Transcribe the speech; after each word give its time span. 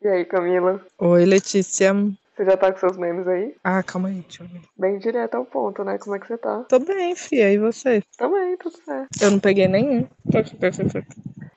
E 0.00 0.08
aí, 0.08 0.24
Camila? 0.24 0.80
Oi, 0.98 1.24
Letícia. 1.26 1.92
Você 1.92 2.44
já 2.44 2.56
tá 2.56 2.72
com 2.72 2.78
seus 2.78 2.96
memes 2.96 3.28
aí? 3.28 3.54
Ah, 3.62 3.82
calma 3.82 4.08
aí, 4.08 4.22
deixa 4.22 4.42
eu 4.44 4.48
ver. 4.48 4.62
Bem 4.78 4.98
direto 4.98 5.34
ao 5.34 5.44
ponto, 5.44 5.84
né? 5.84 5.98
Como 5.98 6.16
é 6.16 6.18
que 6.18 6.26
você 6.26 6.38
tá? 6.38 6.64
Tô 6.68 6.78
bem, 6.78 7.14
fia. 7.14 7.52
E 7.52 7.58
você? 7.58 8.02
Também, 8.16 8.56
tudo 8.56 8.76
certo. 8.82 9.08
Eu 9.20 9.30
não 9.30 9.38
peguei 9.38 9.68
nenhum. 9.68 10.08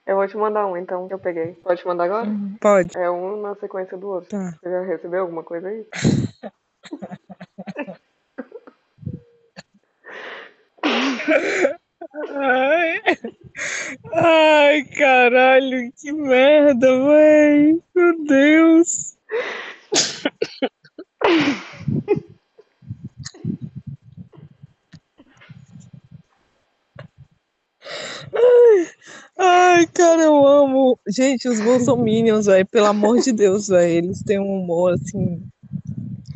Eu 0.05 0.15
vou 0.17 0.27
te 0.27 0.35
mandar 0.35 0.67
um, 0.67 0.75
então, 0.75 1.07
que 1.07 1.13
eu 1.13 1.19
peguei. 1.19 1.53
Pode 1.63 1.79
te 1.81 1.87
mandar 1.87 2.03
agora? 2.03 2.27
Pode. 2.59 2.97
É 2.97 3.09
um 3.09 3.41
na 3.41 3.55
sequência 3.55 3.97
do 3.97 4.09
outro. 4.09 4.29
Tá. 4.29 4.57
Você 4.61 4.69
já 4.69 4.81
recebeu 4.81 5.21
alguma 5.21 5.43
coisa 5.43 5.69
aí? 5.69 5.85
Ai. 12.29 13.01
Ai, 14.13 14.83
caralho, 14.97 15.91
que 15.93 16.11
merda, 16.11 16.87
véi. 17.05 17.81
Meu 17.95 18.23
Deus. 18.25 19.17
Ai, 28.33 28.87
ai, 29.77 29.87
cara, 29.87 30.23
eu 30.23 30.47
amo. 30.47 30.99
Gente, 31.07 31.47
os 31.47 31.59
Bolsominions, 31.61 32.47
velho, 32.47 32.65
pelo 32.65 32.87
amor 32.87 33.19
de 33.19 33.31
Deus, 33.31 33.67
velho, 33.67 34.05
eles 34.05 34.23
têm 34.23 34.39
um 34.39 34.59
humor, 34.59 34.93
assim, 34.93 35.43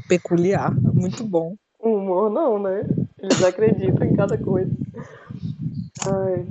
peculiar, 0.08 0.72
muito 0.94 1.24
bom. 1.24 1.56
Humor 1.80 2.30
não, 2.30 2.60
né? 2.60 2.86
Eles 3.20 3.44
acreditam 3.44 4.06
em 4.06 4.16
cada 4.16 4.38
coisa. 4.38 4.72
Ai, 6.08 6.46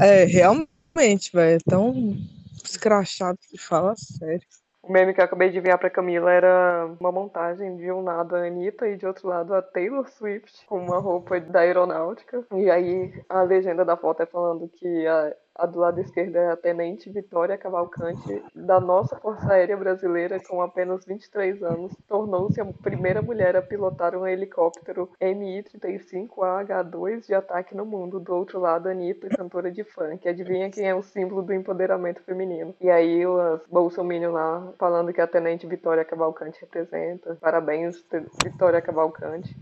É, 0.00 0.24
realmente, 0.24 1.30
velho, 1.32 1.56
é 1.56 1.70
tão 1.70 2.14
escrachado 2.62 3.38
que 3.48 3.56
fala 3.56 3.94
sério. 3.96 4.46
o 4.82 4.92
meme 4.92 5.14
que 5.14 5.20
eu 5.20 5.24
acabei 5.24 5.48
de 5.50 5.58
enviar 5.58 5.78
pra 5.78 5.88
Camila 5.88 6.30
era 6.30 6.90
uma 7.00 7.10
montagem 7.10 7.76
de 7.76 7.90
um 7.90 8.02
lado 8.02 8.36
a 8.36 8.46
Anitta 8.46 8.86
e 8.86 8.96
de 8.96 9.06
outro 9.06 9.28
lado 9.28 9.54
a 9.54 9.62
Taylor 9.62 10.06
Swift 10.10 10.66
com 10.66 10.78
uma 10.78 10.98
roupa 10.98 11.40
da 11.40 11.60
aeronáutica. 11.60 12.44
E 12.54 12.70
aí 12.70 13.12
a 13.28 13.42
legenda 13.42 13.84
da 13.84 13.96
foto 13.96 14.22
é 14.22 14.26
falando 14.26 14.68
que 14.68 15.06
a, 15.06 15.34
a 15.58 15.66
do 15.66 15.80
lado 15.80 16.00
esquerdo 16.00 16.36
é 16.36 16.52
a 16.52 16.56
Tenente 16.56 17.10
Vitória 17.10 17.58
Cavalcante 17.58 18.40
da 18.54 18.78
nossa 18.78 19.16
Força 19.16 19.52
Aérea 19.52 19.76
Brasileira 19.76 20.38
com 20.38 20.62
apenas 20.62 21.04
23 21.04 21.60
anos. 21.64 21.92
Tornou-se 22.06 22.60
a 22.60 22.64
primeira 22.64 23.20
mulher 23.20 23.56
a 23.56 23.62
pilotar 23.62 24.14
um 24.14 24.24
helicóptero 24.24 25.10
Mi-35AH2 25.20 27.26
de 27.26 27.34
ataque 27.34 27.74
no 27.74 27.84
mundo. 27.84 28.20
Do 28.20 28.36
outro 28.36 28.60
lado, 28.60 28.88
a 28.88 28.92
Anitta, 28.92 29.28
cantora 29.28 29.72
de 29.72 29.82
funk. 29.82 30.28
Adivinha 30.28 30.70
quem 30.70 30.88
é 30.88 30.94
o 30.94 31.02
símbolo 31.02 31.42
do 31.42 31.52
empoderamento 31.52 32.22
feminino? 32.22 32.72
E 32.80 32.88
aí 32.88 33.26
os 33.26 33.60
Bolsominion 33.68 34.30
lá 34.30 34.72
falando 34.78 35.12
que 35.12 35.20
a 35.20 35.26
Tenente 35.26 35.66
Vitória 35.66 36.04
Cavalcante 36.04 36.60
representa. 36.60 37.36
Parabéns, 37.40 38.04
Vitória 38.44 38.80
Cavalcante. 38.80 39.56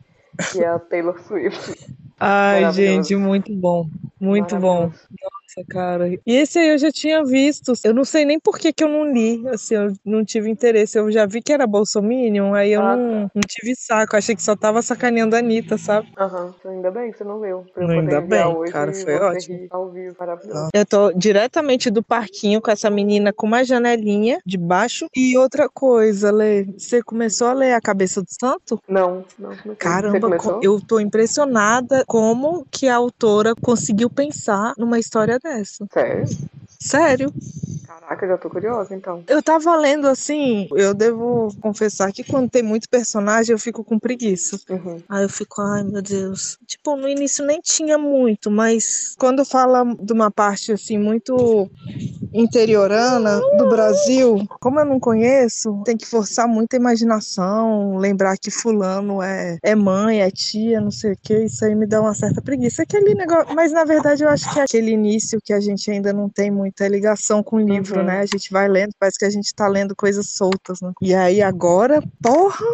E 0.55 0.63
a 0.63 0.79
Taylor 0.79 1.19
Swift. 1.23 1.97
Ai, 2.21 2.71
gente, 2.73 3.17
muito 3.17 3.55
bom. 3.55 3.89
Muito 4.21 4.59
bom. 4.59 4.93
Nossa, 5.47 5.65
cara. 5.69 6.09
E 6.09 6.21
esse 6.27 6.59
aí 6.59 6.71
eu 6.71 6.79
já 6.79 6.91
tinha 6.91 7.25
visto. 7.25 7.73
Eu 7.85 7.95
não 7.95 8.05
sei 8.05 8.25
nem 8.25 8.39
por 8.39 8.59
que 8.59 8.73
que 8.73 8.83
eu 8.83 8.89
não 8.89 9.11
li. 9.11 9.47
Assim, 9.49 9.75
eu 9.75 9.93
não 10.05 10.25
tive 10.25 10.51
interesse. 10.51 10.99
Eu 10.99 11.11
já 11.11 11.25
vi 11.25 11.41
que 11.41 11.53
era 11.53 11.67
Bolsominion, 11.67 12.53
aí 12.55 12.73
eu 12.73 12.83
Ah, 12.83 12.97
não, 12.97 13.31
não 13.35 13.43
tive 13.47 13.75
saco. 13.77 14.17
Achei 14.17 14.35
que 14.35 14.43
só 14.43 14.57
tava 14.57 14.83
sacaneando 14.83 15.37
a 15.37 15.39
Anitta, 15.39 15.79
sabe? 15.79 16.09
Aham, 16.19 16.53
ainda 16.67 16.91
bem 16.91 17.13
que 17.13 17.19
você 17.19 17.25
não 17.25 17.41
viu. 17.41 17.65
Pra 17.73 17.85
eu 17.85 17.91
Ainda 17.91 18.21
bem, 18.21 18.65
cara, 18.71 18.93
foi 18.93 19.15
ótimo. 19.15 19.67
Ao 19.71 19.91
vivo, 19.91 20.17
maravilhoso. 20.19 20.69
Eu 20.75 20.85
tô 20.87 21.13
diretamente 21.13 21.91
do 21.91 22.03
parquinho 22.03 22.61
com 22.61 22.71
essa 22.71 22.91
menina 22.91 23.33
com 23.33 23.47
uma 23.47 23.65
janelinha 23.65 24.39
de 24.45 24.59
baixo. 24.59 25.07
E 25.15 25.37
outra 25.39 25.69
coisa, 25.69 26.31
Lê, 26.31 26.65
você 26.65 27.03
começou 27.03 27.49
a 27.49 27.53
ler 27.53 27.73
A 27.73 27.81
Cabeça 27.81 28.21
do 28.21 28.29
Santo? 28.29 28.81
Não, 28.89 29.25
não 29.39 29.51
comecei. 29.57 29.77
Caramba, 29.77 30.37
eu 30.63 30.81
tô 30.81 30.99
impressionada 30.99 32.05
como 32.07 32.67
que 32.71 32.89
a 32.89 32.97
autora 32.97 33.55
conseguiu 33.55 34.11
pensar 34.11 34.75
numa 34.77 34.99
história 34.99 35.36
dessa. 35.39 35.87
Sério? 35.93 36.27
Sério. 36.81 37.33
Caraca, 37.87 38.27
já 38.27 38.39
tô 38.39 38.49
curiosa 38.49 38.95
então. 38.95 39.23
Eu 39.27 39.43
tava 39.43 39.77
lendo 39.77 40.07
assim, 40.07 40.69
eu 40.73 40.95
devo 40.95 41.49
confessar 41.61 42.13
que 42.13 42.25
quando 42.25 42.51
tem 42.51 42.63
muito 42.63 42.89
personagem 42.89 43.53
eu 43.53 43.59
fico 43.59 43.83
com 43.83 43.99
preguiça. 43.99 44.59
Uhum. 44.69 45.03
Aí 45.09 45.25
eu 45.25 45.29
fico, 45.29 45.61
ai 45.61 45.83
meu 45.83 46.03
Deus. 46.03 46.59
Tipo, 46.67 46.97
no 46.97 47.09
início 47.09 47.45
nem 47.45 47.61
tinha 47.61 47.99
muito, 47.99 48.51
mas 48.51 49.15
quando 49.19 49.45
fala 49.45 49.85
de 50.01 50.13
uma 50.13 50.31
parte 50.31 50.73
assim 50.73 50.99
muito 50.99 51.71
interiorana 52.33 53.41
do 53.57 53.69
Brasil, 53.69 54.47
como 54.61 54.81
eu 54.81 54.85
não 54.85 55.01
conheço, 55.01 55.83
tem 55.85 55.97
que 55.97 56.07
forçar 56.07 56.47
muita 56.47 56.77
imaginação, 56.77 57.97
lembrar 57.97 58.37
que 58.37 58.51
fulano 58.51 59.23
é, 59.23 59.59
é 59.63 59.75
mãe, 59.75 60.21
é 60.21 60.31
tia, 60.31 60.81
não 60.81 60.91
sei 60.91 61.13
o 61.13 61.19
que, 61.21 61.45
isso 61.45 61.65
aí 61.65 61.75
me 61.75 61.87
dá 61.87 62.01
uma 62.01 62.15
certa 62.15 62.41
preguiça. 62.43 62.83
Aquele 62.83 63.15
negócio, 63.15 63.55
mas 63.55 63.73
na 63.73 63.85
verdade 63.85 64.23
eu 64.23 64.29
acho 64.29 64.53
que 64.53 64.61
é 64.61 64.63
aquele 64.65 64.91
início 64.91 65.41
que 65.43 65.53
a 65.53 65.61
gente 65.61 65.91
ainda 65.91 66.13
não 66.13 66.29
tem 66.29 66.51
muita 66.51 66.87
ligação 66.89 67.43
com 67.43 67.59
o 67.67 67.73
livro, 67.75 68.01
Uhum. 68.01 68.07
né? 68.07 68.21
A 68.21 68.27
gente 68.27 68.51
vai 68.53 68.69
lendo, 68.69 68.93
parece 68.99 69.19
que 69.19 69.25
a 69.25 69.31
gente 69.31 69.55
tá 69.55 69.67
lendo 69.69 69.95
coisas 69.95 70.31
soltas, 70.31 70.81
né? 70.81 70.93
E 71.03 71.15
aí 71.15 71.43
agora, 71.43 72.03
porra, 72.23 72.65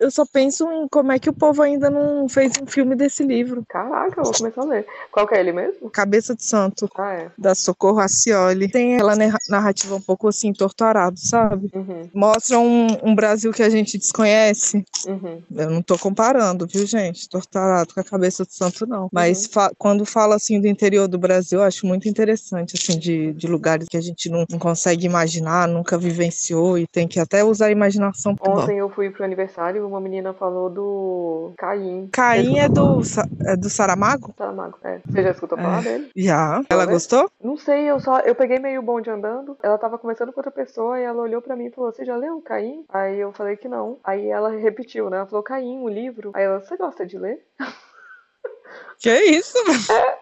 eu 0.00 0.10
só 0.10 0.24
penso 0.26 0.70
em 0.70 0.88
como 0.88 1.12
é 1.12 1.18
que 1.18 1.30
o 1.30 1.32
povo 1.32 1.62
ainda 1.62 1.88
não 1.90 2.28
fez 2.28 2.52
um 2.62 2.66
filme 2.66 2.94
desse 2.94 3.22
livro. 3.24 3.64
Caraca, 3.68 4.20
eu 4.20 4.24
vou 4.24 4.32
começar 4.32 4.62
a 4.62 4.64
ler. 4.64 4.86
Qual 5.10 5.26
que 5.26 5.34
é 5.34 5.40
ele 5.40 5.52
mesmo? 5.52 5.90
Cabeça 5.90 6.34
de 6.34 6.44
Santo, 6.44 6.88
Ah, 6.96 7.12
é. 7.12 7.30
da 7.38 7.54
Socorro 7.54 7.98
Racioli. 7.98 8.68
Tem 8.70 8.94
aquela 8.94 9.16
narra- 9.16 9.38
narrativa 9.48 9.94
um 9.94 10.00
pouco 10.00 10.28
assim, 10.28 10.52
torturado, 10.52 11.18
sabe? 11.18 11.70
Uhum, 11.74 12.08
Mostra 12.14 12.58
um, 12.58 12.86
um 13.02 13.14
Brasil 13.14 13.52
que 13.52 13.62
a 13.62 13.70
gente 13.70 13.98
desconhece. 13.98 14.84
uhum. 15.06 15.42
Eu 15.54 15.70
não 15.70 15.82
tô 15.82 15.98
comparando, 15.98 16.66
viu, 16.66 16.86
gente? 16.86 17.28
Torturado 17.28 17.94
com 17.94 18.00
a 18.00 18.04
Cabeça 18.04 18.44
de 18.44 18.54
Santo, 18.54 18.86
não. 18.86 19.08
Mas 19.12 19.46
fa- 19.46 19.70
quando 19.78 20.04
fala 20.04 20.36
assim 20.36 20.60
do 20.60 20.66
interior 20.66 21.08
do 21.08 21.18
Brasil, 21.18 21.58
eu 21.60 21.64
acho 21.64 21.86
muito 21.86 22.08
interessante, 22.08 22.74
assim, 22.80 22.98
de, 22.98 23.32
de 23.32 23.46
lugares 23.46 23.88
que 23.88 23.96
a 23.96 24.00
gente 24.00 24.15
não, 24.30 24.44
não 24.50 24.58
consegue 24.58 25.06
imaginar, 25.06 25.68
nunca 25.68 25.98
vivenciou 25.98 26.78
e 26.78 26.86
tem 26.86 27.06
que 27.06 27.20
até 27.20 27.44
usar 27.44 27.66
a 27.66 27.70
imaginação. 27.70 28.34
Ontem 28.40 28.78
eu 28.78 28.88
fui 28.88 29.10
pro 29.10 29.24
aniversário 29.24 29.82
e 29.82 29.84
uma 29.84 30.00
menina 30.00 30.32
falou 30.32 30.70
do 30.70 31.52
Caim. 31.58 32.08
Caim 32.12 32.54
Você 32.54 32.58
é 32.58 32.68
do, 32.68 33.00
é 33.44 33.56
do 33.56 33.70
Saramago? 33.70 34.34
Saramago, 34.36 34.78
é. 34.82 35.00
Você 35.06 35.22
já 35.22 35.30
escutou 35.30 35.58
falar 35.58 35.82
dele? 35.82 36.10
Já. 36.16 36.62
Ela 36.68 36.86
gostou? 36.86 37.30
Não 37.42 37.56
sei, 37.56 37.90
eu 37.90 38.00
só. 38.00 38.20
Eu 38.20 38.34
peguei 38.34 38.58
meio 38.58 38.82
bonde 38.82 39.10
andando. 39.10 39.56
Ela 39.62 39.78
tava 39.78 39.98
conversando 39.98 40.32
com 40.32 40.40
outra 40.40 40.50
pessoa 40.50 40.98
e 40.98 41.04
ela 41.04 41.22
olhou 41.22 41.42
pra 41.42 41.56
mim 41.56 41.66
e 41.66 41.70
falou: 41.70 41.92
Você 41.92 42.04
já 42.04 42.16
leu 42.16 42.40
Caim? 42.40 42.84
Aí 42.88 43.18
eu 43.18 43.32
falei 43.32 43.56
que 43.56 43.68
não. 43.68 43.98
Aí 44.02 44.26
ela 44.28 44.50
repetiu, 44.50 45.10
né? 45.10 45.18
Ela 45.18 45.26
falou: 45.26 45.42
Caim, 45.42 45.80
o 45.80 45.88
livro. 45.88 46.30
Aí 46.34 46.44
ela: 46.44 46.60
Você 46.60 46.76
gosta 46.76 47.06
de 47.06 47.18
ler? 47.18 47.44
Que 48.98 49.14
isso? 49.24 49.56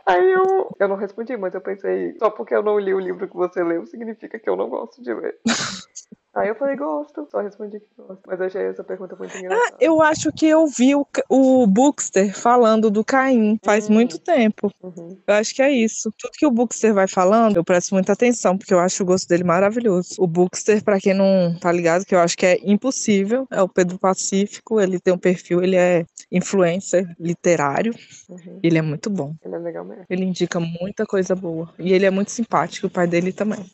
Aí 0.06 0.32
eu. 0.32 0.74
Eu 0.78 0.88
não 0.88 0.96
respondi, 0.96 1.36
mas 1.36 1.54
eu 1.54 1.60
pensei: 1.60 2.16
Só 2.18 2.30
porque 2.30 2.54
eu 2.54 2.62
não 2.62 2.78
li 2.78 2.92
o 2.94 3.00
livro 3.00 3.28
que 3.28 3.34
você 3.36 3.62
leu 3.62 3.86
significa 3.86 4.38
que 4.38 4.48
eu 4.48 4.56
não 4.56 4.68
gosto 4.68 5.02
de 5.02 5.12
ler. 5.14 5.36
Aí 6.34 6.48
eu 6.48 6.56
falei: 6.56 6.74
Gosto. 6.74 7.28
Só 7.30 7.38
respondi 7.40 7.78
que 7.78 7.86
gosto. 7.96 8.20
Mas 8.26 8.40
eu 8.40 8.46
achei 8.46 8.62
essa 8.62 8.82
pergunta 8.82 9.14
muito 9.14 9.36
engraçada. 9.38 9.76
Eu 9.80 10.02
acho 10.02 10.32
que 10.32 10.46
eu 10.48 10.66
vi 10.66 10.92
o, 10.96 11.06
o 11.30 11.64
Bookster 11.64 12.36
falando 12.36 12.90
do 12.90 13.04
Caim 13.04 13.56
faz 13.64 13.88
Hum. 13.88 13.92
muito 13.92 14.18
tempo. 14.18 14.68
Uhum. 14.82 15.16
Eu 15.28 15.34
acho 15.34 15.54
que 15.54 15.62
é 15.62 15.70
isso. 15.70 16.10
Tudo 16.18 16.32
que 16.32 16.44
o 16.44 16.50
Bookster 16.50 16.92
vai 16.92 17.06
falando, 17.06 17.56
eu 17.56 17.64
presto 17.64 17.94
muita 17.94 18.14
atenção, 18.14 18.58
porque 18.58 18.74
eu 18.74 18.80
acho 18.80 19.04
o 19.04 19.06
gosto 19.06 19.28
dele 19.28 19.44
maravilhoso. 19.44 20.16
O 20.18 20.26
Bookster, 20.26 20.82
pra 20.82 20.98
quem 20.98 21.14
não 21.14 21.56
tá 21.60 21.70
ligado, 21.70 22.04
que 22.04 22.16
eu 22.16 22.18
acho 22.18 22.36
que 22.36 22.46
é 22.46 22.58
impossível, 22.64 23.46
é 23.48 23.62
o 23.62 23.68
Pedro 23.68 23.96
Pacífico. 23.96 24.80
Ele 24.80 24.98
tem 24.98 25.14
um 25.14 25.18
perfil, 25.18 25.62
ele 25.62 25.76
é 25.76 26.04
influencer 26.34 27.08
literário. 27.18 27.94
Uhum. 28.28 28.58
Ele 28.62 28.76
é 28.78 28.82
muito 28.82 29.08
bom. 29.08 29.34
Ele 29.44 29.54
é 29.54 29.58
legal 29.58 29.84
mesmo. 29.84 30.04
Ele 30.10 30.24
indica 30.24 30.58
muita 30.58 31.06
coisa 31.06 31.34
boa. 31.34 31.72
E 31.78 31.92
ele 31.92 32.04
é 32.04 32.10
muito 32.10 32.30
simpático, 32.32 32.88
o 32.88 32.90
pai 32.90 33.06
dele 33.06 33.32
também. 33.32 33.64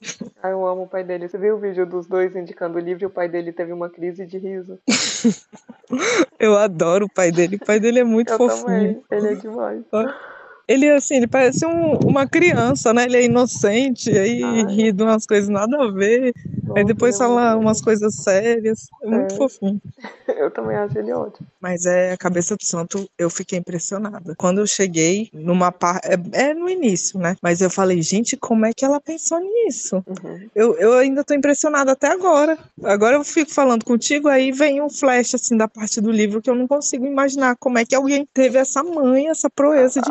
Ah, 0.42 0.51
eu 0.51 0.66
amo 0.66 0.83
o 0.83 0.86
pai 0.89 1.03
dele. 1.03 1.28
Você 1.28 1.39
viu 1.39 1.57
o 1.57 1.59
vídeo 1.59 1.86
dos 1.86 2.07
dois 2.07 2.36
indicando 2.36 2.77
o 2.77 2.80
livro 2.80 3.04
e 3.04 3.07
o 3.07 3.10
pai 3.10 3.28
dele 3.28 3.53
teve 3.53 3.72
uma 3.72 3.89
crise 3.89 4.27
de 4.27 4.39
riso? 4.39 4.78
Eu 6.39 6.57
adoro 6.57 7.07
o 7.07 7.12
pai 7.12 7.30
dele. 7.33 7.57
O 7.57 7.65
pai 7.65 7.80
dele 7.80 8.01
é 8.01 8.04
muito 8.04 8.33
Eu 8.33 8.39
fofinho. 8.39 8.65
também. 8.66 9.03
Ele 9.10 9.27
é 9.28 9.34
demais. 9.34 9.83
Ele, 10.68 10.89
assim, 10.91 11.16
ele 11.16 11.27
parece 11.27 11.66
um- 11.66 11.98
uma 12.04 12.28
criança, 12.28 12.95
né? 12.95 13.04
Ele 13.04 13.16
é 13.16 13.24
inocente, 13.24 14.09
aí 14.16 14.42
Ai. 14.42 14.65
ri 14.66 14.92
de 14.92 15.03
umas 15.03 15.27
coisas 15.27 15.48
nada 15.48 15.83
a 15.83 15.91
ver. 15.91 16.33
Aí 16.76 16.84
depois 16.84 17.14
é 17.14 17.18
fala 17.18 17.56
umas 17.56 17.80
coisas 17.80 18.14
sérias. 18.16 18.86
É 19.02 19.06
muito 19.08 19.34
É. 19.34 19.36
fofinho. 19.36 19.80
Eu 20.28 20.50
também 20.50 20.76
acho 20.76 20.98
ele 20.98 21.12
ótimo. 21.12 21.46
Mas 21.60 21.84
é 21.86 22.12
a 22.12 22.16
cabeça 22.16 22.56
do 22.56 22.64
santo, 22.64 23.08
eu 23.18 23.28
fiquei 23.28 23.58
impressionada. 23.58 24.34
Quando 24.38 24.58
eu 24.58 24.66
cheguei 24.66 25.28
numa 25.34 25.70
parte. 25.72 26.06
É, 26.08 26.50
é, 26.50 26.54
no 26.54 26.68
início, 26.68 27.18
né? 27.18 27.36
Mas 27.42 27.60
eu 27.60 27.68
falei, 27.68 28.00
gente, 28.00 28.36
como 28.36 28.64
é 28.64 28.72
que 28.72 28.84
ela 28.84 29.00
pensou 29.00 29.38
nisso? 29.40 29.96
Uhum. 30.06 30.48
Eu, 30.54 30.76
eu 30.78 30.94
ainda 30.94 31.24
tô 31.24 31.34
impressionada 31.34 31.92
até 31.92 32.06
agora. 32.08 32.56
Agora 32.82 33.16
eu 33.16 33.24
fico 33.24 33.50
falando 33.50 33.84
contigo, 33.84 34.28
aí 34.28 34.52
vem 34.52 34.80
um 34.80 34.88
flash 34.88 35.34
assim 35.34 35.56
da 35.56 35.68
parte 35.68 36.00
do 36.00 36.10
livro 36.10 36.40
que 36.40 36.48
eu 36.48 36.54
não 36.54 36.66
consigo 36.66 37.04
imaginar 37.04 37.56
como 37.58 37.76
é 37.78 37.84
que 37.84 37.94
alguém 37.94 38.26
teve 38.32 38.56
essa 38.58 38.82
manha, 38.82 39.30
essa 39.32 39.50
proeza 39.50 40.00
de 40.00 40.10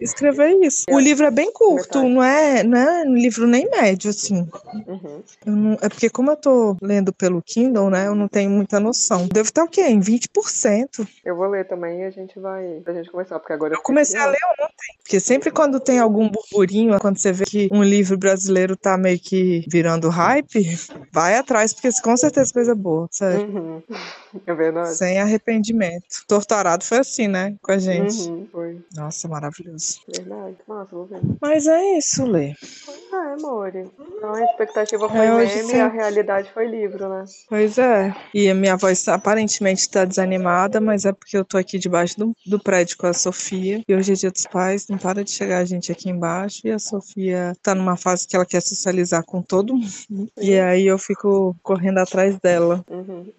escrever 0.00 0.52
isso. 0.62 0.84
O 0.90 0.98
livro 0.98 1.26
é 1.26 1.30
bem 1.30 1.52
curto, 1.52 2.02
não 2.08 2.22
é, 2.22 2.62
não 2.62 2.78
é 2.78 3.02
um 3.04 3.14
livro 3.14 3.46
nem 3.46 3.68
médio, 3.68 4.10
assim. 4.10 4.48
Uhum. 4.86 5.22
Não, 5.44 5.71
é 5.80 5.88
porque 5.88 6.10
como 6.10 6.30
eu 6.30 6.36
tô 6.36 6.76
lendo 6.82 7.12
pelo 7.12 7.42
Kindle, 7.42 7.90
né, 7.90 8.06
eu 8.06 8.14
não 8.14 8.28
tenho 8.28 8.50
muita 8.50 8.80
noção. 8.80 9.26
Deve 9.28 9.48
estar 9.48 9.64
o 9.64 9.68
quê? 9.68 9.82
Em 9.82 10.00
20%. 10.00 11.06
Eu 11.24 11.36
vou 11.36 11.48
ler 11.48 11.66
também 11.66 12.00
e 12.00 12.04
a 12.04 12.10
gente 12.10 12.38
vai, 12.38 12.80
pra 12.84 12.94
gente 12.94 13.10
começar, 13.10 13.38
porque 13.38 13.52
agora... 13.52 13.74
Eu, 13.74 13.78
eu 13.78 13.82
comecei 13.82 14.18
a 14.18 14.26
ler 14.26 14.38
ontem, 14.60 14.98
porque 15.02 15.20
sempre 15.20 15.50
quando 15.50 15.80
tem 15.80 15.98
algum 15.98 16.28
burburinho, 16.28 16.98
quando 17.00 17.18
você 17.18 17.32
vê 17.32 17.44
que 17.44 17.68
um 17.72 17.82
livro 17.82 18.16
brasileiro 18.16 18.76
tá 18.76 18.96
meio 18.96 19.18
que 19.18 19.64
virando 19.68 20.08
hype, 20.08 20.78
vai 21.12 21.36
atrás, 21.36 21.72
porque 21.72 21.90
com 22.02 22.16
certeza 22.16 22.52
coisa 22.52 22.74
boa, 22.74 23.08
sério. 23.10 23.46
Uhum. 23.46 23.82
É 24.46 24.54
verdade. 24.54 24.96
Sem 24.96 25.20
arrependimento. 25.20 26.24
Torturado 26.26 26.82
foi 26.84 26.98
assim, 27.00 27.28
né, 27.28 27.54
com 27.60 27.70
a 27.70 27.76
gente. 27.76 28.30
Uhum, 28.30 28.48
foi. 28.50 28.80
Nossa, 28.96 29.28
maravilhoso. 29.28 30.00
Verdade. 30.08 30.56
Nossa, 30.66 30.88
vou 30.90 31.04
ver. 31.04 31.20
Mas 31.38 31.66
é 31.66 31.98
isso, 31.98 32.24
Lê. 32.24 32.54
Pois 32.86 33.12
é, 33.12 33.34
amore. 33.34 33.90
Então 34.22 34.34
a 34.34 34.44
expectativa 34.44 35.08
foi 35.08 35.18
é, 35.18 35.34
meme 35.34 35.72
e 35.72 35.80
a 35.80 35.88
realidade 35.88 36.48
foi 36.52 36.68
livro, 36.68 37.08
né? 37.08 37.24
Pois 37.48 37.76
é. 37.76 38.14
E 38.32 38.48
a 38.48 38.54
minha 38.54 38.76
voz 38.76 39.08
aparentemente 39.08 39.90
tá 39.90 40.04
desanimada, 40.04 40.80
mas 40.80 41.04
é 41.04 41.12
porque 41.12 41.36
eu 41.36 41.44
tô 41.44 41.58
aqui 41.58 41.76
debaixo 41.76 42.16
do, 42.16 42.32
do 42.46 42.62
prédio 42.62 42.96
com 42.96 43.08
a 43.08 43.12
Sofia. 43.12 43.82
E 43.86 43.92
hoje 43.92 44.12
é 44.12 44.14
dia 44.14 44.30
dos 44.30 44.46
pais, 44.46 44.86
não 44.86 44.96
para 44.96 45.24
de 45.24 45.32
chegar 45.32 45.58
a 45.58 45.64
gente 45.64 45.90
aqui 45.90 46.08
embaixo. 46.08 46.60
E 46.64 46.70
a 46.70 46.78
Sofia 46.78 47.52
tá 47.60 47.74
numa 47.74 47.96
fase 47.96 48.28
que 48.28 48.36
ela 48.36 48.46
quer 48.46 48.62
socializar 48.62 49.24
com 49.24 49.42
todo 49.42 49.74
mundo. 49.74 50.30
E 50.40 50.56
aí 50.56 50.86
eu 50.86 50.98
fico 50.98 51.56
correndo 51.60 51.98
atrás 51.98 52.38
dela. 52.38 52.84
Uhum. 52.88 53.32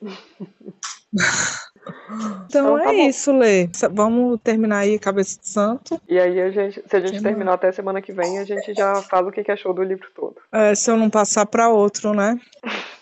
Então, 2.13 2.45
então 2.47 2.77
tá 2.77 2.93
é 2.93 2.97
bom. 2.97 3.09
isso, 3.09 3.31
Lê. 3.31 3.69
Vamos 3.91 4.39
terminar 4.43 4.79
aí 4.79 4.99
Cabeça 4.99 5.39
de 5.39 5.47
Santo. 5.47 6.01
E 6.07 6.19
aí, 6.19 6.39
a 6.41 6.51
gente, 6.51 6.83
se 6.85 6.95
a 6.95 6.99
gente 6.99 7.17
que 7.17 7.23
terminar 7.23 7.53
até 7.53 7.71
semana 7.71 8.01
que 8.01 8.11
vem, 8.11 8.39
a 8.39 8.45
gente 8.45 8.73
já 8.73 8.95
fala 8.95 9.29
o 9.29 9.31
que 9.31 9.51
achou 9.51 9.73
do 9.73 9.83
livro 9.83 10.07
todo. 10.15 10.35
É, 10.51 10.75
se 10.75 10.89
eu 10.89 10.97
não 10.97 11.09
passar 11.09 11.45
para 11.45 11.69
outro, 11.69 12.13
né? 12.13 12.39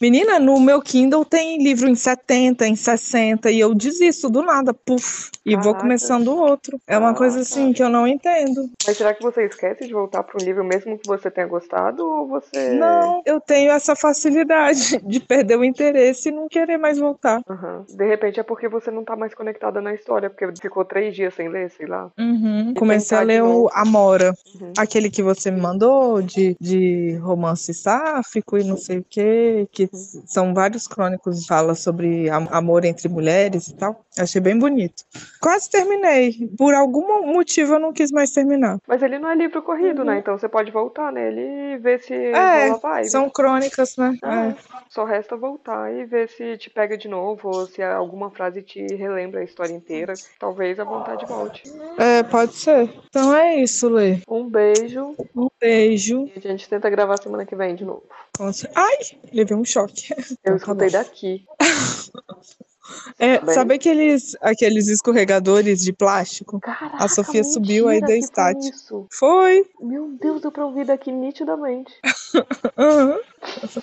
Menina, 0.00 0.38
no 0.38 0.60
meu 0.60 0.80
Kindle 0.80 1.24
tem 1.24 1.60
livro 1.60 1.88
em 1.88 1.94
70, 1.94 2.66
em 2.66 2.76
60, 2.76 3.50
e 3.50 3.58
eu 3.58 3.74
desisto 3.74 4.30
do 4.30 4.42
nada, 4.42 4.72
puf, 4.72 5.30
e 5.44 5.50
Caraca. 5.50 5.64
vou 5.64 5.74
começando 5.74 6.36
outro. 6.36 6.78
É 6.86 6.96
uma 6.96 7.14
coisa 7.14 7.40
assim 7.40 7.72
que 7.72 7.82
eu 7.82 7.88
não 7.88 8.06
entendo. 8.06 8.70
Mas 8.86 8.96
será 8.96 9.12
que 9.12 9.22
você 9.22 9.44
esquece 9.46 9.86
de 9.86 9.92
voltar 9.92 10.22
para 10.22 10.40
um 10.40 10.44
livro 10.44 10.64
mesmo 10.64 10.96
que 10.96 11.08
você 11.08 11.30
tenha 11.30 11.48
gostado, 11.48 12.06
ou 12.06 12.28
você... 12.28 12.74
Não, 12.74 13.22
eu 13.26 13.40
tenho 13.40 13.72
essa 13.72 13.96
facilidade 13.96 14.98
de 15.02 15.18
perder 15.18 15.58
o 15.58 15.64
interesse 15.64 16.28
e 16.28 16.32
não 16.32 16.48
querer 16.48 16.78
mais 16.78 16.98
voltar. 16.98 17.40
Uhum. 17.48 17.84
De 17.88 18.06
repente 18.06 18.38
é 18.38 18.44
porque 18.44 18.68
você 18.68 18.92
não 18.92 19.04
tá 19.04 19.16
mais 19.16 19.34
conectada 19.34 19.80
na 19.80 19.92
história, 19.94 20.30
porque 20.30 20.46
ficou 20.60 20.84
três 20.84 21.14
dias 21.14 21.34
sem 21.34 21.48
ler, 21.48 21.70
sei 21.70 21.86
lá. 21.86 22.08
Uhum. 22.16 22.72
Comecei 22.74 23.18
a 23.18 23.22
ler 23.22 23.42
o 23.42 23.68
Amora, 23.72 24.32
uhum. 24.60 24.72
aquele 24.78 25.10
que 25.10 25.24
você 25.24 25.50
me 25.50 25.60
mandou, 25.60 26.22
de, 26.22 26.56
de 26.60 27.16
romance 27.16 27.74
sáfico 27.74 28.56
e 28.56 28.62
não 28.62 28.76
sei 28.76 28.98
o 28.98 29.06
quê, 29.08 29.66
que 29.72 29.87
são 30.26 30.54
vários 30.54 30.86
crônicos 30.86 31.40
que 31.40 31.46
falam 31.46 31.74
sobre 31.74 32.28
amor 32.30 32.84
entre 32.84 33.08
mulheres 33.08 33.68
e 33.68 33.76
tal. 33.76 34.04
Achei 34.18 34.40
bem 34.40 34.58
bonito. 34.58 35.04
Quase 35.40 35.70
terminei. 35.70 36.48
Por 36.56 36.74
algum 36.74 37.26
motivo 37.26 37.74
eu 37.74 37.80
não 37.80 37.92
quis 37.92 38.10
mais 38.10 38.30
terminar. 38.30 38.78
Mas 38.86 39.02
ele 39.02 39.18
não 39.18 39.30
é 39.30 39.34
livro 39.34 39.62
corrido, 39.62 39.98
né? 40.04 40.10
uhum. 40.10 40.14
né? 40.14 40.18
Então 40.18 40.38
você 40.38 40.48
pode 40.48 40.70
voltar 40.70 41.12
nele 41.12 41.40
e 41.74 41.78
ver 41.78 42.00
se 42.00 42.14
é, 42.14 42.70
vai. 42.78 43.04
São 43.04 43.28
crônicas, 43.30 43.96
né? 43.96 44.16
É. 44.24 44.48
É. 44.48 44.56
Só 44.88 45.04
resta 45.04 45.36
voltar 45.36 45.92
e 45.92 46.04
ver 46.04 46.28
se 46.28 46.56
te 46.56 46.70
pega 46.70 46.96
de 46.96 47.08
novo 47.08 47.48
ou 47.48 47.66
se 47.66 47.82
alguma 47.82 48.30
frase 48.30 48.62
te 48.62 48.80
relembra 48.94 49.40
a 49.40 49.44
história 49.44 49.72
inteira. 49.72 50.14
Talvez 50.38 50.80
a 50.80 50.84
vontade 50.84 51.26
volte. 51.26 51.62
É, 51.98 52.22
pode 52.22 52.54
ser. 52.54 52.90
Então 53.08 53.34
é 53.34 53.56
isso, 53.56 53.88
Lê. 53.88 54.20
Um 54.28 54.48
beijo. 54.48 55.14
Um 55.36 55.48
beijo. 55.60 56.30
E 56.34 56.38
a 56.38 56.40
gente 56.40 56.68
tenta 56.68 56.88
gravar 56.88 57.16
semana 57.18 57.44
que 57.44 57.54
vem 57.54 57.74
de 57.74 57.84
novo. 57.84 58.04
Ai, 58.74 58.98
levei 59.32 59.56
um 59.56 59.64
choque. 59.64 59.77
Eu 60.44 60.56
escutei 60.56 60.90
daqui. 60.90 61.44
É, 63.18 63.44
sabe 63.52 63.74
aqueles, 63.74 64.34
aqueles 64.40 64.88
escorregadores 64.88 65.82
de 65.82 65.92
plástico? 65.92 66.58
Caraca, 66.60 67.04
a 67.04 67.08
Sofia 67.08 67.44
subiu 67.44 67.88
aí 67.88 68.00
da 68.00 68.16
estática. 68.16 68.76
Foi, 68.88 69.06
foi? 69.10 69.66
Meu 69.80 70.08
Deus, 70.20 70.40
deu 70.40 70.50
pra 70.50 70.64
ouvir 70.64 70.86
daqui 70.86 71.12
nitidamente. 71.12 71.92
uhum. 72.78 73.18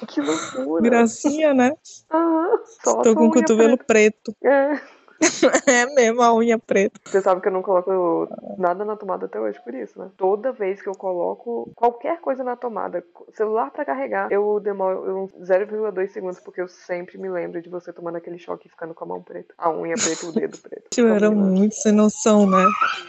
Que 0.08 0.22
loucura. 0.22 0.82
Gracinha, 0.82 1.54
né? 1.54 1.72
Uhum. 2.12 2.58
Tô 2.84 3.16
com 3.16 3.28
o 3.28 3.32
cotovelo 3.32 3.78
preto. 3.78 4.34
preto. 4.34 4.36
É. 4.44 4.95
é 5.68 5.86
mesmo, 5.94 6.22
a 6.22 6.34
unha 6.34 6.60
preta. 6.60 7.00
Você 7.06 7.22
sabe 7.22 7.42
que 7.42 7.48
eu 7.48 7.52
não 7.52 7.62
coloco 7.62 8.28
nada 8.58 8.84
na 8.84 8.96
tomada 8.96 9.26
até 9.26 9.40
hoje 9.40 9.60
por 9.64 9.74
isso, 9.74 10.00
né? 10.00 10.10
Toda 10.18 10.52
vez 10.52 10.82
que 10.82 10.90
eu 10.90 10.96
coloco 10.96 11.72
qualquer 11.76 12.20
coisa 12.20 12.44
na 12.44 12.56
tomada, 12.56 13.04
celular 13.34 13.72
para 13.72 13.86
carregar, 13.86 14.32
eu 14.32 14.60
demoro 14.60 15.30
0,2 15.42 16.08
segundos, 16.10 16.40
porque 16.40 16.62
eu 16.62 16.68
sempre 16.68 17.18
me 17.18 17.30
lembro 17.30 17.62
de 17.62 17.70
você 17.70 17.94
tomando 17.94 18.18
aquele 18.18 18.38
choque 18.38 18.68
e 18.68 18.70
ficando 18.70 18.94
com 18.94 19.04
a 19.04 19.08
mão 19.08 19.22
preta. 19.22 19.54
A 19.58 19.72
unha 19.72 19.96
preta 19.96 20.26
e 20.26 20.30
o 20.30 20.32
dedo 20.32 20.58
preto. 20.58 20.84
Eu 20.98 21.08
era 21.08 21.32
muito 21.32 21.76
sem 21.76 21.92
noção, 21.92 22.50
né? 22.50 22.66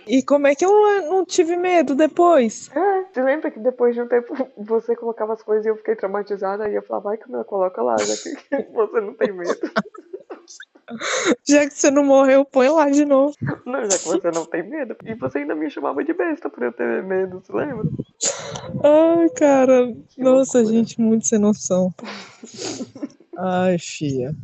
E 0.07 0.23
como 0.23 0.47
é 0.47 0.55
que 0.55 0.65
eu 0.65 0.73
não 1.03 1.25
tive 1.25 1.57
medo 1.57 1.95
depois? 1.95 2.71
É, 2.75 3.05
você 3.13 3.23
lembra 3.23 3.51
que 3.51 3.59
depois 3.59 3.95
de 3.95 4.01
um 4.01 4.09
tempo 4.09 4.35
você 4.57 4.95
colocava 4.95 5.33
as 5.33 5.43
coisas 5.43 5.67
e 5.67 5.69
eu 5.69 5.77
fiquei 5.77 5.97
traumatizada 5.97 6.69
e 6.69 6.75
eu 6.75 6.83
falava, 6.83 7.11
vai 7.11 7.17
que 7.17 7.33
eu 7.33 7.45
coloca 7.45 7.83
lá, 7.83 7.97
já 7.99 8.15
que 8.17 8.37
você 8.73 9.01
não 9.01 9.15
tem 9.15 9.33
medo. 9.33 9.71
Já 11.45 11.67
que 11.69 11.75
você 11.75 11.91
não 11.91 12.05
morreu, 12.05 12.45
põe 12.45 12.69
lá 12.69 12.89
de 12.89 13.05
novo. 13.05 13.35
Não, 13.65 13.83
já 13.91 13.99
que 13.99 14.05
você 14.05 14.31
não 14.31 14.45
tem 14.45 14.63
medo. 14.63 14.97
E 15.05 15.15
você 15.15 15.39
ainda 15.39 15.55
me 15.55 15.71
chamava 15.71 16.05
de 16.05 16.13
besta 16.13 16.49
por 16.49 16.63
eu 16.63 16.73
ter 16.73 17.03
medo, 17.03 17.43
você 17.45 17.53
lembra? 17.53 17.85
Ai, 18.85 19.29
cara. 19.31 19.93
Que 20.09 20.23
Nossa, 20.23 20.59
loucura. 20.59 20.77
gente, 20.77 21.01
muito 21.01 21.27
sem 21.27 21.39
noção. 21.39 21.93
Ai, 23.37 23.79
fia. 23.79 24.35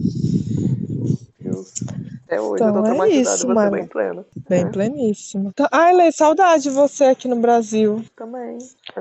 Até 2.27 2.41
hoje 2.41 2.55
então, 2.55 2.69
eu 2.69 2.83
tô 2.83 2.93
então, 2.93 3.05
é 3.05 3.09
isso, 3.11 3.47
você 3.47 3.71
bem 3.71 3.87
plena. 3.87 4.25
Bem 4.49 4.63
é. 4.63 4.71
pleníssima. 4.71 5.51
Então, 5.51 5.69
ai, 5.71 5.95
Lê, 5.95 6.11
saudade 6.11 6.65
de 6.65 6.71
você 6.71 7.05
aqui 7.05 7.29
no 7.29 7.37
Brasil. 7.37 8.03
Também. 8.17 8.59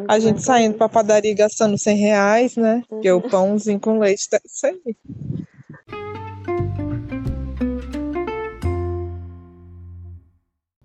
A 0.08 0.20
gente 0.20 0.42
saindo 0.42 0.78
pra 0.78 0.90
padaria 0.90 1.34
gastando 1.34 1.78
100 1.78 1.98
reais, 1.98 2.56
né? 2.58 2.76
Uhum. 2.76 2.82
Porque 2.90 3.12
o 3.12 3.22
pãozinho 3.22 3.80
com 3.80 4.00
leite 4.00 4.30
tá 4.30 4.40
isso 4.44 4.66
aí. 4.66 4.96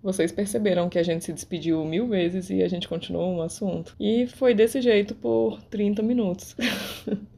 Vocês 0.06 0.30
perceberam 0.30 0.88
que 0.88 1.00
a 1.00 1.02
gente 1.02 1.24
se 1.24 1.32
despediu 1.32 1.84
mil 1.84 2.06
vezes 2.06 2.48
e 2.48 2.62
a 2.62 2.68
gente 2.68 2.86
continuou 2.86 3.28
um 3.28 3.42
assunto. 3.42 3.96
E 3.98 4.28
foi 4.28 4.54
desse 4.54 4.80
jeito 4.80 5.16
por 5.16 5.60
30 5.62 6.00
minutos. 6.00 6.54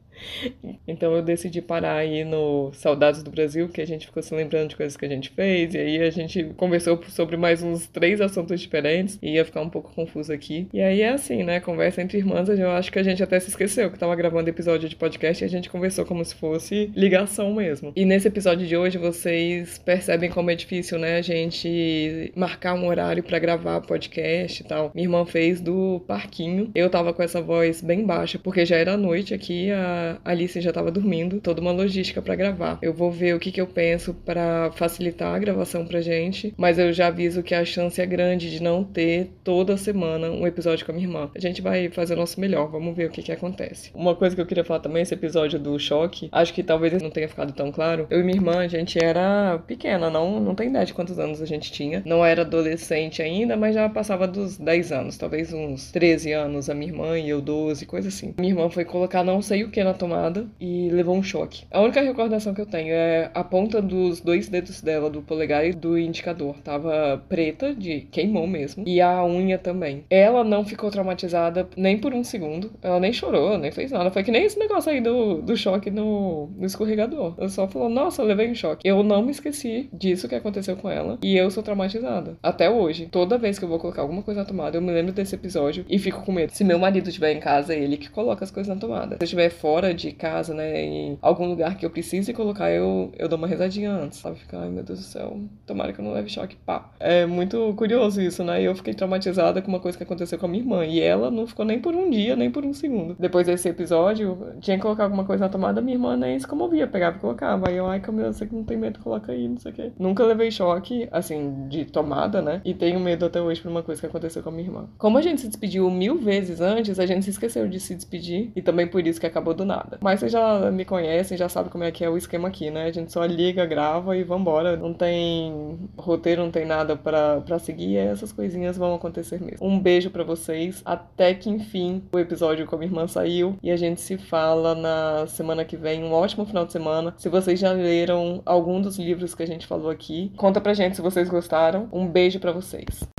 Então 0.87 1.15
eu 1.15 1.21
decidi 1.21 1.61
parar 1.61 1.95
aí 1.95 2.23
no 2.23 2.71
Saudades 2.73 3.23
do 3.23 3.31
Brasil, 3.31 3.69
que 3.69 3.81
a 3.81 3.87
gente 3.87 4.07
ficou 4.07 4.21
se 4.21 4.33
lembrando 4.33 4.69
de 4.69 4.75
coisas 4.75 4.97
que 4.97 5.05
a 5.05 5.09
gente 5.09 5.29
fez, 5.29 5.73
e 5.73 5.77
aí 5.77 6.01
a 6.01 6.09
gente 6.09 6.43
conversou 6.57 6.99
sobre 7.09 7.37
mais 7.37 7.61
uns 7.61 7.87
três 7.87 8.21
assuntos 8.21 8.59
diferentes, 8.59 9.17
e 9.21 9.33
ia 9.33 9.45
ficar 9.45 9.61
um 9.61 9.69
pouco 9.69 9.93
confuso 9.93 10.31
aqui. 10.31 10.67
E 10.73 10.81
aí 10.81 11.01
é 11.01 11.09
assim, 11.09 11.43
né? 11.43 11.59
Conversa 11.59 12.01
entre 12.01 12.17
irmãs, 12.17 12.49
eu 12.49 12.71
acho 12.71 12.91
que 12.91 12.99
a 12.99 13.03
gente 13.03 13.21
até 13.21 13.39
se 13.39 13.49
esqueceu 13.49 13.91
que 13.91 13.99
tava 13.99 14.15
gravando 14.15 14.49
episódio 14.49 14.89
de 14.89 14.95
podcast 14.95 15.43
e 15.43 15.45
a 15.45 15.49
gente 15.49 15.69
conversou 15.69 16.05
como 16.05 16.23
se 16.23 16.35
fosse 16.35 16.91
ligação 16.95 17.53
mesmo. 17.53 17.91
E 17.95 18.05
nesse 18.05 18.27
episódio 18.27 18.65
de 18.65 18.75
hoje 18.75 18.97
vocês 18.97 19.77
percebem 19.77 20.29
como 20.29 20.51
é 20.51 20.55
difícil, 20.55 20.97
né? 20.97 21.17
A 21.17 21.21
gente 21.21 22.31
marcar 22.35 22.73
um 22.73 22.87
horário 22.87 23.23
para 23.23 23.39
gravar 23.39 23.81
podcast 23.81 24.61
e 24.61 24.65
tal. 24.65 24.91
Minha 24.93 25.05
irmã 25.05 25.25
fez 25.25 25.61
do 25.61 26.01
parquinho. 26.07 26.71
Eu 26.73 26.89
tava 26.89 27.13
com 27.13 27.23
essa 27.23 27.41
voz 27.41 27.81
bem 27.81 28.05
baixa, 28.05 28.39
porque 28.39 28.65
já 28.65 28.77
era 28.77 28.97
noite 28.97 29.33
aqui, 29.33 29.71
a 29.71 30.08
a 30.23 30.31
Alice 30.31 30.59
já 30.61 30.69
estava 30.69 30.91
dormindo, 30.91 31.39
toda 31.39 31.61
uma 31.61 31.71
logística 31.71 32.21
para 32.21 32.35
gravar. 32.35 32.79
Eu 32.81 32.93
vou 32.93 33.11
ver 33.11 33.35
o 33.35 33.39
que, 33.39 33.51
que 33.51 33.61
eu 33.61 33.67
penso 33.67 34.13
para 34.13 34.71
facilitar 34.71 35.33
a 35.33 35.39
gravação 35.39 35.85
pra 35.85 36.01
gente, 36.01 36.53
mas 36.57 36.79
eu 36.79 36.91
já 36.93 37.07
aviso 37.07 37.43
que 37.43 37.53
a 37.53 37.65
chance 37.65 38.01
é 38.01 38.05
grande 38.05 38.49
de 38.49 38.61
não 38.61 38.83
ter 38.83 39.31
toda 39.43 39.77
semana 39.77 40.29
um 40.29 40.45
episódio 40.45 40.85
com 40.85 40.91
a 40.91 40.95
minha 40.95 41.07
irmã. 41.07 41.29
A 41.35 41.39
gente 41.39 41.61
vai 41.61 41.89
fazer 41.89 42.13
o 42.13 42.17
nosso 42.17 42.39
melhor, 42.39 42.69
vamos 42.69 42.95
ver 42.95 43.07
o 43.07 43.09
que, 43.09 43.21
que 43.21 43.31
acontece. 43.31 43.91
Uma 43.93 44.15
coisa 44.15 44.35
que 44.35 44.41
eu 44.41 44.45
queria 44.45 44.63
falar 44.63 44.79
também, 44.79 45.01
esse 45.01 45.13
episódio 45.13 45.59
do 45.59 45.77
choque, 45.79 46.29
acho 46.31 46.53
que 46.53 46.63
talvez 46.63 47.01
não 47.01 47.09
tenha 47.09 47.27
ficado 47.27 47.53
tão 47.53 47.71
claro. 47.71 48.07
Eu 48.09 48.19
e 48.19 48.23
minha 48.23 48.37
irmã, 48.37 48.59
a 48.59 48.67
gente 48.67 49.03
era 49.03 49.59
pequena, 49.67 50.09
não, 50.09 50.39
não 50.39 50.55
tem 50.55 50.69
ideia 50.69 50.85
de 50.85 50.93
quantos 50.93 51.19
anos 51.19 51.41
a 51.41 51.45
gente 51.45 51.71
tinha. 51.71 52.01
Não 52.05 52.25
era 52.25 52.41
adolescente 52.41 53.21
ainda, 53.21 53.55
mas 53.55 53.75
já 53.75 53.87
passava 53.89 54.27
dos 54.27 54.57
10 54.57 54.91
anos, 54.91 55.17
talvez 55.17 55.53
uns 55.53 55.91
13 55.91 56.31
anos, 56.31 56.69
a 56.69 56.73
minha 56.73 56.91
irmã 56.91 57.17
e 57.17 57.29
eu 57.29 57.41
12, 57.41 57.85
coisa 57.85 58.09
assim. 58.09 58.33
Minha 58.37 58.51
irmã 58.51 58.69
foi 58.69 58.85
colocar 58.85 59.23
não 59.23 59.41
sei 59.41 59.63
o 59.63 59.69
que 59.69 59.83
na 59.83 59.93
tomada 59.99 60.47
e 60.59 60.89
levou 60.89 61.15
um 61.15 61.21
choque. 61.21 61.65
A 61.69 61.81
única 61.81 62.01
recordação 62.01 62.53
que 62.53 62.61
eu 62.61 62.65
tenho 62.65 62.91
é 62.91 63.29
a 63.33 63.43
ponta 63.43 63.81
dos 63.81 64.21
dois 64.21 64.49
dedos 64.49 64.81
dela, 64.81 65.09
do 65.09 65.21
polegar 65.21 65.65
e 65.65 65.73
do 65.73 65.97
indicador. 65.97 66.55
Tava 66.63 67.21
preta, 67.29 67.75
de 67.75 68.01
queimou 68.11 68.47
mesmo, 68.47 68.83
e 68.87 69.01
a 69.01 69.23
unha 69.25 69.57
também. 69.57 70.05
Ela 70.09 70.43
não 70.43 70.65
ficou 70.65 70.89
traumatizada 70.89 71.67
nem 71.75 71.97
por 71.97 72.13
um 72.13 72.23
segundo. 72.23 72.71
Ela 72.81 72.99
nem 72.99 73.13
chorou, 73.13 73.57
nem 73.57 73.71
fez 73.71 73.91
nada. 73.91 74.09
Foi 74.09 74.23
que 74.23 74.31
nem 74.31 74.43
esse 74.43 74.57
negócio 74.57 74.91
aí 74.91 75.01
do, 75.01 75.41
do 75.41 75.55
choque 75.55 75.91
no, 75.91 76.47
no 76.57 76.65
escorregador. 76.65 77.35
Ela 77.37 77.49
só 77.49 77.67
falou, 77.67 77.89
nossa, 77.89 78.21
eu 78.21 78.25
levei 78.25 78.49
um 78.49 78.55
choque. 78.55 78.87
Eu 78.87 79.03
não 79.03 79.21
me 79.21 79.31
esqueci 79.31 79.89
disso 79.91 80.27
que 80.27 80.35
aconteceu 80.35 80.75
com 80.77 80.89
ela. 80.89 81.17
E 81.21 81.35
eu 81.35 81.51
sou 81.51 81.61
traumatizada. 81.61 82.37
Até 82.41 82.69
hoje. 82.69 83.07
Toda 83.11 83.37
vez 83.37 83.59
que 83.59 83.65
eu 83.65 83.69
vou 83.69 83.79
colocar 83.79 84.01
alguma 84.01 84.21
coisa 84.21 84.41
na 84.41 84.45
tomada, 84.45 84.77
eu 84.77 84.81
me 84.81 84.91
lembro 84.91 85.11
desse 85.11 85.35
episódio 85.35 85.85
e 85.89 85.99
fico 85.99 86.23
com 86.23 86.31
medo. 86.31 86.53
Se 86.53 86.63
meu 86.63 86.79
marido 86.79 87.09
estiver 87.09 87.33
em 87.33 87.39
casa, 87.39 87.73
é 87.73 87.79
ele 87.79 87.97
que 87.97 88.09
coloca 88.09 88.43
as 88.43 88.51
coisas 88.51 88.73
na 88.73 88.79
tomada. 88.79 89.15
Se 89.17 89.23
eu 89.23 89.25
estiver 89.25 89.49
fora 89.49 89.88
de 89.93 90.11
casa, 90.11 90.53
né, 90.53 90.81
em 90.81 91.17
algum 91.21 91.47
lugar 91.47 91.77
que 91.77 91.85
eu 91.85 91.89
precise 91.89 92.33
colocar, 92.33 92.71
eu, 92.71 93.11
eu 93.17 93.27
dou 93.27 93.37
uma 93.37 93.47
rezadinha 93.47 93.91
antes, 93.91 94.19
sabe? 94.19 94.39
Ficar, 94.39 94.61
ai 94.61 94.69
meu 94.69 94.83
Deus 94.83 94.99
do 94.99 95.05
céu, 95.05 95.39
tomara 95.65 95.93
que 95.93 95.99
eu 95.99 96.05
não 96.05 96.13
leve 96.13 96.29
choque, 96.29 96.55
pá. 96.55 96.91
É 96.99 97.25
muito 97.25 97.73
curioso 97.75 98.21
isso, 98.21 98.43
né? 98.43 98.61
E 98.61 98.65
eu 98.65 98.75
fiquei 98.75 98.93
traumatizada 98.93 99.61
com 99.61 99.69
uma 99.69 99.79
coisa 99.79 99.97
que 99.97 100.03
aconteceu 100.03 100.37
com 100.37 100.45
a 100.45 100.49
minha 100.49 100.63
irmã. 100.63 100.85
E 100.85 100.99
ela 100.99 101.31
não 101.31 101.47
ficou 101.47 101.65
nem 101.65 101.79
por 101.79 101.95
um 101.95 102.09
dia, 102.09 102.35
nem 102.35 102.49
por 102.51 102.65
um 102.65 102.73
segundo. 102.73 103.15
Depois 103.19 103.47
desse 103.47 103.69
episódio, 103.69 104.55
tinha 104.59 104.77
que 104.77 104.81
colocar 104.81 105.03
alguma 105.03 105.25
coisa 105.25 105.45
na 105.45 105.49
tomada, 105.49 105.81
minha 105.81 105.95
irmã 105.95 106.17
nem 106.17 106.39
se 106.39 106.47
comovia, 106.47 106.87
pegava 106.87 107.17
e 107.17 107.19
colocava. 107.19 107.69
Aí 107.69 107.77
eu, 107.77 107.87
ai, 107.87 107.99
Camila, 107.99 108.31
você 108.31 108.45
que 108.45 108.55
não 108.55 108.63
tem 108.63 108.77
medo, 108.77 108.99
coloca 108.99 109.31
aí, 109.31 109.47
não 109.47 109.57
sei 109.57 109.71
o 109.71 109.75
quê. 109.75 109.91
Nunca 109.97 110.23
levei 110.23 110.51
choque, 110.51 111.07
assim, 111.11 111.67
de 111.69 111.85
tomada, 111.85 112.41
né? 112.41 112.61
E 112.65 112.73
tenho 112.73 112.99
medo 112.99 113.25
até 113.25 113.41
hoje 113.41 113.61
por 113.61 113.69
uma 113.69 113.83
coisa 113.83 114.01
que 114.01 114.07
aconteceu 114.07 114.43
com 114.43 114.49
a 114.49 114.51
minha 114.51 114.67
irmã. 114.67 114.89
Como 114.97 115.17
a 115.17 115.21
gente 115.21 115.41
se 115.41 115.47
despediu 115.47 115.89
mil 115.89 116.17
vezes 116.17 116.61
antes, 116.61 116.99
a 116.99 117.05
gente 117.05 117.23
se 117.23 117.31
esqueceu 117.31 117.67
de 117.67 117.79
se 117.79 117.95
despedir. 117.95 118.51
E 118.55 118.61
também 118.61 118.87
por 118.87 119.05
isso 119.05 119.19
que 119.19 119.25
acabou 119.25 119.53
do 119.53 119.65
nada. 119.65 119.78
Mas 120.01 120.19
vocês 120.19 120.31
já 120.31 120.71
me 120.71 120.85
conhecem, 120.85 121.37
já 121.37 121.49
sabem 121.49 121.71
como 121.71 121.83
é 121.83 121.91
que 121.91 122.03
é 122.03 122.09
o 122.09 122.17
esquema 122.17 122.47
aqui, 122.47 122.69
né? 122.69 122.85
A 122.85 122.91
gente 122.91 123.11
só 123.11 123.25
liga, 123.25 123.65
grava 123.65 124.15
e 124.15 124.23
vambora. 124.23 124.75
Não 124.75 124.93
tem 124.93 125.79
roteiro, 125.97 126.43
não 126.43 126.51
tem 126.51 126.65
nada 126.65 126.95
para 126.95 127.59
seguir. 127.59 127.89
E 127.89 127.97
essas 127.97 128.31
coisinhas 128.31 128.77
vão 128.77 128.95
acontecer 128.95 129.41
mesmo. 129.41 129.65
Um 129.65 129.79
beijo 129.79 130.09
para 130.09 130.23
vocês. 130.23 130.81
Até 130.85 131.33
que 131.33 131.49
enfim 131.49 132.03
o 132.11 132.19
episódio 132.19 132.65
com 132.65 132.75
a 132.75 132.79
minha 132.79 132.89
irmã 132.89 133.07
saiu. 133.07 133.57
E 133.63 133.71
a 133.71 133.77
gente 133.77 134.01
se 134.01 134.17
fala 134.17 134.75
na 134.75 135.27
semana 135.27 135.65
que 135.65 135.77
vem. 135.77 136.03
Um 136.03 136.13
ótimo 136.13 136.45
final 136.45 136.65
de 136.65 136.71
semana. 136.71 137.13
Se 137.17 137.29
vocês 137.29 137.59
já 137.59 137.71
leram 137.71 138.41
algum 138.45 138.81
dos 138.81 138.97
livros 138.97 139.33
que 139.33 139.43
a 139.43 139.47
gente 139.47 139.67
falou 139.67 139.89
aqui, 139.89 140.31
conta 140.37 140.61
pra 140.61 140.73
gente 140.73 140.95
se 140.95 141.01
vocês 141.01 141.29
gostaram. 141.29 141.87
Um 141.91 142.07
beijo 142.07 142.39
para 142.39 142.51
vocês. 142.51 143.18